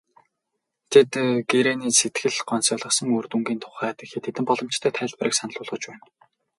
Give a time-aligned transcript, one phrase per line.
[0.91, 1.11] Тэд
[1.49, 6.05] гэрээний сэтгэл гонсойлгосон үр дүнгийн тухайд хэд хэдэн боломжтой тайлбарыг санал болгож байна.